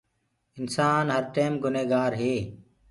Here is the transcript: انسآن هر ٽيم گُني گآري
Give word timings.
انسآن 0.59 1.05
هر 1.15 1.23
ٽيم 1.35 1.53
گُني 1.63 1.83
گآري 1.91 2.33